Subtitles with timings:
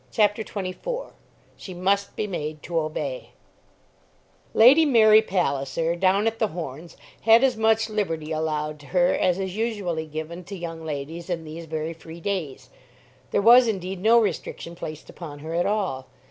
[0.11, 1.11] CHAPTER XXIV
[1.55, 3.33] "She Must Be Made to Obey"
[4.55, 9.37] Lady Mary Palliser down at The Horns had as much liberty allowed to her as
[9.37, 12.71] is usually given to young ladies in these very free days.
[13.29, 16.07] There was indeed no restriction placed upon her at all.